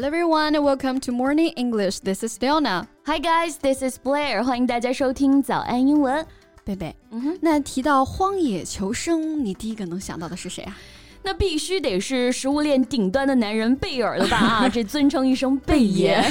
[0.00, 2.00] Hello everyone, welcome to Morning English.
[2.00, 2.88] This is Fiona.
[3.04, 4.42] Hi guys, this is Blair.
[4.42, 6.26] 欢迎大家收听早安英文。
[6.64, 10.74] 贝贝，嗯哼，那提到荒野求生，你第一个能想到的是谁啊？
[11.27, 14.37] 那必须得是食物链顶端的男人贝尔了吧？
[14.37, 16.21] 啊，这尊称一声贝爷。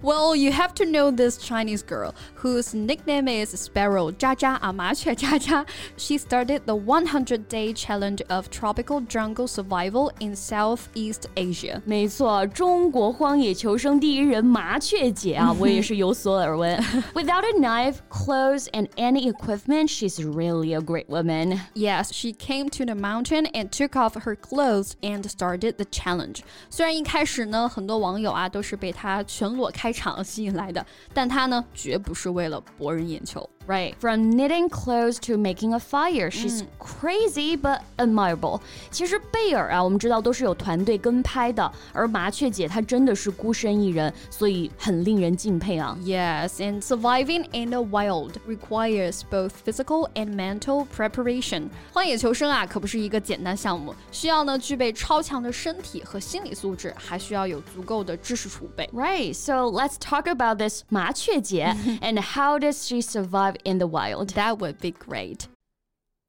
[0.00, 5.66] Well, you have to know this Chinese girl whose nickname is Sparrow 渣渣啊，麻雀渣渣。
[5.96, 11.82] She started the 100-day challenge of tropical jungle survival in Southeast Asia。
[11.84, 16.80] 没错，中国荒野求生第一人麻雀姐啊，我也是有所耳闻。
[17.14, 21.58] Without a knife, clothes, and any equipment, she's really a great woman.
[21.74, 25.85] Yes, she came to the mountain and took off off her clothes and started the
[25.85, 26.39] challenge。
[26.69, 33.49] 虽然一开始呢，很多网友啊都是被她全裸开场吸引来的，但她呢绝不是为了博人眼球。
[33.66, 38.60] Right, from knitting clothes to making a fire, she's crazy but admirable.
[38.90, 45.96] 其实贝尔啊，我们知道都是有团队跟拍的，而麻雀姐她真的是孤身一人，所以很令人敬佩啊。
[46.02, 51.68] Yes, and surviving in the wild requires both physical and mental preparation.
[51.92, 58.90] 荒野求生啊，可不是一个简单项目，需要呢具备超强的身体和心理素质，还需要有足够的知识储备。
[58.92, 64.27] Right, so let's talk about this 麻雀姐 and how does she survive in the wild.
[64.33, 65.41] That would be great.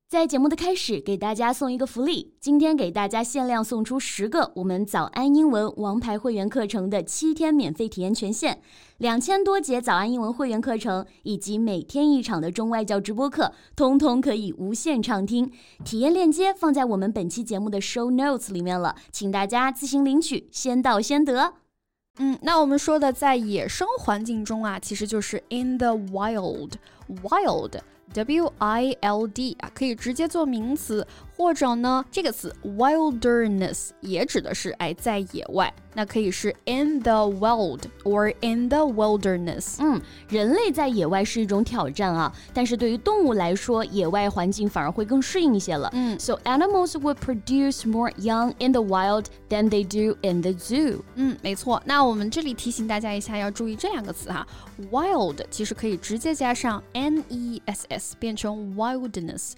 [0.09, 2.33] 在节目的开始，给大家送一个福利。
[2.41, 8.57] 今天给大家限量送出十个我们早安英文王牌会员课程的七天免费体验权限，
[8.97, 15.53] 两千多节早安英文会员课程以及每天一场的中外教直播课，通通可以无限畅听。
[15.85, 21.53] 体验链接放在我们本期节目的 show notes 里面了，请大家自行领取，先到先得。
[22.19, 26.73] 嗯，那我们说的在野生环境中啊，其实就是 in the wild。
[28.14, 35.74] W I L D 啊，可以直接做名词，或者呢，这个词 wilderness 也指的是哎在野外。
[35.96, 39.76] 那可以是 in the wild or in the wilderness。
[39.78, 45.90] 嗯，人类在野外是一种挑战啊，但是对于动物来说，野外环境反而会更适应一些了。
[45.94, 51.02] 嗯，So animals would produce more young in the wild than they do in the zoo。
[51.14, 51.82] 嗯，没错。
[51.86, 54.46] 那我们这里提醒大家一下，要注意这两个词哈。
[54.92, 59.55] Wild 其实可以直接加上 N e s s 变成 wilderness。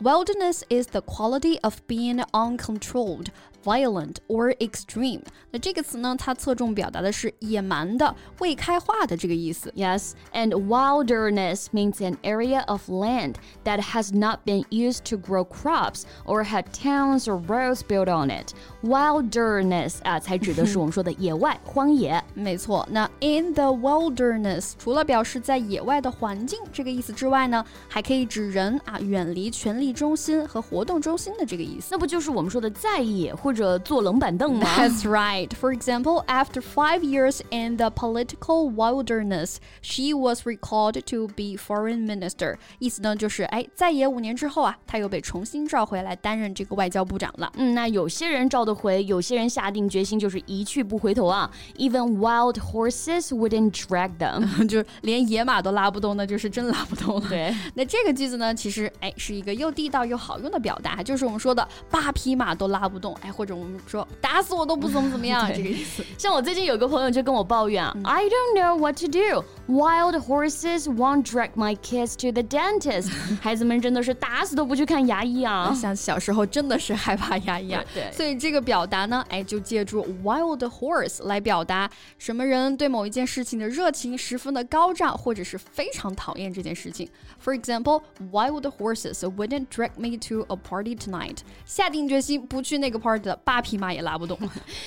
[0.00, 3.32] Wilderness is the quality of being uncontrolled,
[3.63, 5.21] violent or extreme。
[5.51, 9.71] 那这个词呢，它侧重表达的是野蛮的、未开化的这个意思。
[9.75, 16.03] Yes, and wilderness means an area of land that has not been used to grow crops
[16.25, 18.53] or had towns or roads built on it.
[18.83, 22.23] Wilderness 啊，才指的是我们说的野外、荒野。
[22.33, 31.89] 没错，那 in the wilderness 除了表示在野外的环境这个意思之外呢，还可以指人啊远离权力中心和活动中心的这个意思。
[31.91, 35.48] 那不就是我们说的在野或者 坐冷板凳吗？That's right.
[35.48, 42.06] For example, after five years in the political wilderness, she was recalled to be foreign
[42.06, 42.56] minister.
[42.78, 47.50] 意思呢就是哎，在野五年之后啊，她又被重新召回来担任这个外交部长了。
[47.56, 51.50] 嗯，那有些人召得回，有些人下定决心就是一去不回头啊。
[51.76, 57.28] Even wild horses wouldn't drag them，就是连野马都拉不动，那就是真拉不动了。
[57.28, 66.04] 对，那这个句子呢，其实哎是一个又地道又好用的表达，就是我们说的八匹马都拉不动，哎，或者我们说打死我都不怎么怎么样 这个意思。
[66.18, 69.44] 像我最近有个朋友就跟我抱怨啊，I don't know what to do.
[69.67, 73.09] Wild horses won't drag my kids to the dentist.
[73.41, 75.73] 孩子们真的是打死都不去看牙医啊！
[75.73, 77.83] 像小时候真的是害怕牙医啊。
[77.93, 87.07] 对，所以这个表达呢，哎，就借助 wild horse 来表达什么人对某一件事情的热情十分的高涨，或者是非常讨厌这件事情。
[87.43, 88.01] For example,
[88.31, 91.37] wild horses wouldn't drag me to a party tonight.
[91.65, 94.37] 下定决心不去那个 party 的八匹马也拉不动。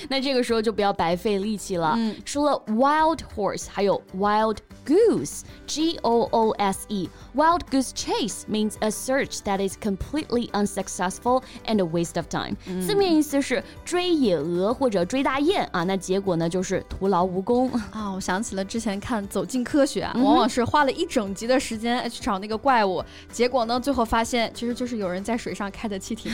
[0.09, 1.93] 那这个时候就不要白费力气了。
[1.97, 7.09] 嗯，除了 wild horse，还有 wild goose。G O O S E.
[7.33, 12.55] Wild goose chase means a search that is completely unsuccessful and a waste of time.
[12.81, 18.11] 字面意思是追野鹅或者追大雁啊，那结果呢就是徒劳无功啊。
[18.13, 26.31] 我想起了之前看《走进科学》啊，往往是花了一整集的时间去找那个怪物，结果呢最后发现其实就是有人在水上开的汽艇。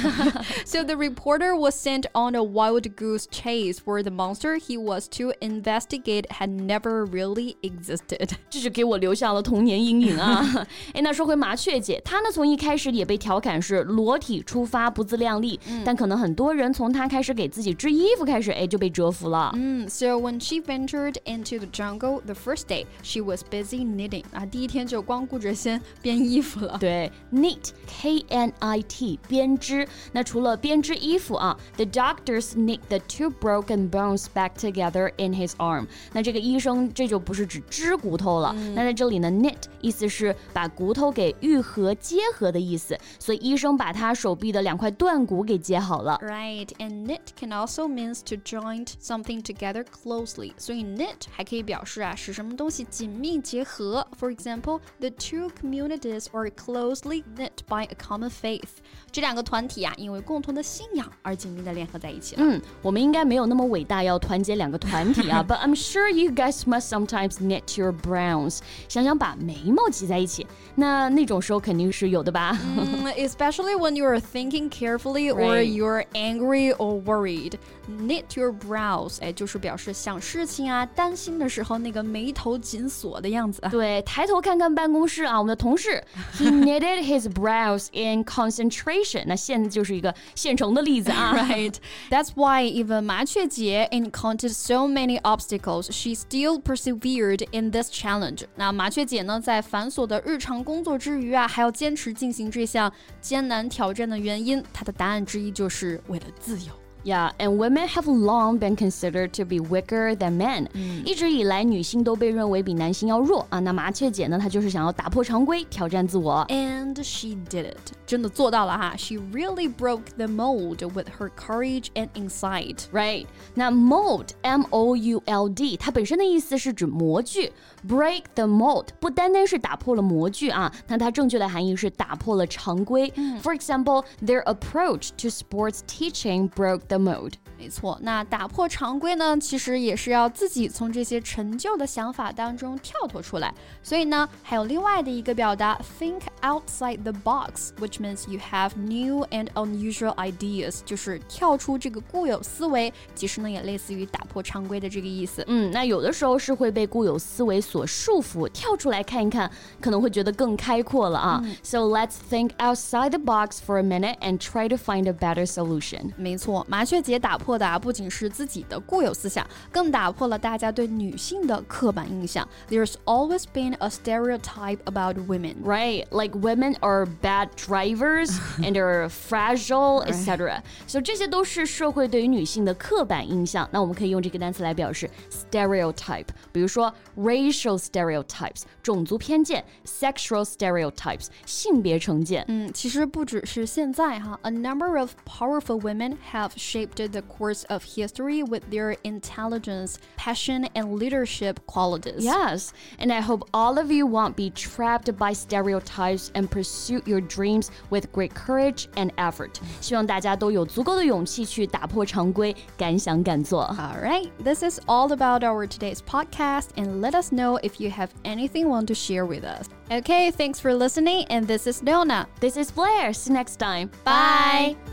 [0.65, 5.07] so the reporter was sent on a wild goose chase for the monster he was
[5.07, 8.22] to investigate had never really existed。
[8.48, 10.66] 这是给我留下了童年阴影啊！
[10.92, 15.58] 哎，那说回麻雀姐，她呢从一开始也被调侃是裸体出发，不自量力。
[15.68, 19.52] 嗯、但可能很多人从她开始给自己织衣服开始，哎，就被折服了。
[19.54, 26.76] 嗯，So when she ventured into the jungle the first day, she was busy knitting 啊，第一天就光顾着先编衣服了。
[26.78, 29.86] 对，knit，K N I T，编织。
[30.12, 35.86] 那除了编织衣服啊，the doctors knit the two broken bones back together in his arm。
[36.12, 46.19] 那这个医生这就不是指织骨头了，那在这里呢，knit 意思是把骨头给愈合、结合的意思，所以医生把他手臂的两块断骨给接好了。
[46.21, 50.53] Right, and knit can also means to join something together closely.
[50.57, 54.05] 所以 knit 还可以表示啊，使什么东西紧密结合。
[54.19, 58.69] For example, the two communities are closely knit by a common faith.
[59.11, 62.43] 这两个团体啊，因为共同的信仰而紧密的联合在一起了。
[62.43, 65.43] 嗯，我们应该没有那么伟大，要团结两个团体啊。
[65.47, 68.59] But I'm sure you guys must sometimes knit your brows.
[68.87, 70.45] 想想把眉毛挤在一起，
[70.75, 72.57] 那那种时候肯定是有的吧。
[72.75, 75.65] Mm, especially when you are thinking carefully or Right.
[75.65, 77.53] you're angry or worried.
[77.87, 83.69] Knit your brows，哎，就是表示想事情啊、担心的时候那个眉头紧锁的样子啊。
[83.69, 86.03] 对，抬头看看办公室啊，我们的同事，
[86.37, 89.23] he knitted his brows in concentration。
[89.25, 91.33] 那现在就是一个现成的例子啊。
[91.35, 91.73] Right.
[92.11, 98.42] That's why even 麻雀姐 encountered so many obstacles, she still persevered in this challenge.
[98.56, 106.83] 那麻雀姐呢，在繁琐的日常工作之余啊，还要坚持进行这项艰难挑战的原因，她的答案之一就是为了自由。
[107.03, 110.67] Yeah, and women have long been considered to be weaker than men、
[111.05, 113.59] 一直以来，女性都被认为比男性要弱啊。
[113.59, 116.45] 那麻雀姐呢，她就是想要打破常规，挑战自我。
[116.49, 118.95] And she did it，真的做到了哈。
[118.97, 122.79] She really broke the mold with her courage and insight.
[122.91, 127.53] Right，那 mold M O U L D，它本身的意思是指模具。
[127.87, 133.09] Break the mold 不单单是打破了模具啊，那它正确的含义是打破了常规。
[133.41, 137.33] For example, their approach to sports teaching broke the mold.
[137.57, 143.53] 没错，那打破常规呢，其实也是要自己从这些陈旧的想法当中跳脱出来。
[143.83, 152.93] 所以呢，还有另外的一个表达，think outside the box，which means you have new and unusual ideas，就是跳出这个固有思维。
[153.13, 155.43] 其实呢，也类似于打破常规的这个意思。
[155.47, 159.51] 嗯，那有的时候是会被固有思维所束缚，跳出来看一看，
[159.81, 161.43] 可能会觉得更开阔了啊。
[161.61, 166.13] So let's think outside the box for a minute and try to find a better solution.
[166.15, 169.42] 没错， 麻雀姐打破的啊，不仅是自己的固有思想，
[169.72, 172.46] 更打破了大家对女性的刻板印象。
[172.68, 176.04] There's always been a stereotype about women, right?
[176.10, 180.60] Like women are bad drivers and are fragile, etc.
[180.86, 183.66] So 这些都是社会对于女性的刻板印象。
[183.72, 192.44] 那我们可以用这个单词来表示 stereotype，比如说 racial stereotypes，种族偏见；sexual stereotypes，性别成见。
[192.48, 200.95] 嗯，其实不只是现在哈，a number of powerful women have shaped the course of history with their intelligence, passion, and
[200.95, 202.23] leadership qualities.
[202.23, 207.21] Yes, and I hope all of you won't be trapped by stereotypes and pursue your
[207.21, 209.59] dreams with great courage and effort.
[209.81, 213.63] 希望大家都有足够的勇气去打破常规，敢想敢做。
[213.77, 217.89] All right, this is all about our today's podcast, and let us know if you
[217.89, 219.67] have anything want to share with us.
[219.91, 222.27] Okay, thanks for listening, and this is Nona.
[222.39, 223.11] This is Blair.
[223.13, 223.89] See you next time.
[224.03, 224.92] Bye.